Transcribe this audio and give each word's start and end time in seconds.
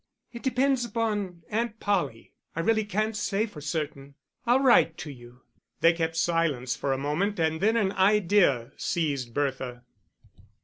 "It 0.33 0.41
depends 0.41 0.83
upon 0.83 1.43
Aunt 1.51 1.79
Polly; 1.79 2.33
I 2.55 2.59
really 2.61 2.85
can't 2.85 3.15
say 3.15 3.45
for 3.45 3.61
certain. 3.61 4.15
I'll 4.47 4.61
write 4.61 4.97
to 4.97 5.11
you." 5.11 5.41
They 5.81 5.93
kept 5.93 6.15
silence 6.15 6.75
for 6.75 6.91
a 6.91 6.97
moment 6.97 7.37
and 7.39 7.61
then 7.61 7.77
an 7.77 7.91
idea 7.91 8.71
seized 8.77 9.31
Bertha. 9.35 9.83